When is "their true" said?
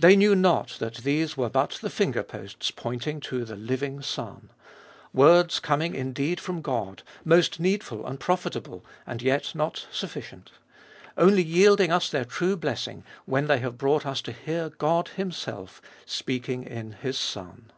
12.10-12.56